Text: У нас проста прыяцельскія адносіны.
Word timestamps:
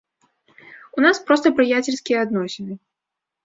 У 1.01 1.03
нас 1.05 1.21
проста 1.29 1.47
прыяцельскія 1.59 2.17
адносіны. 2.29 2.73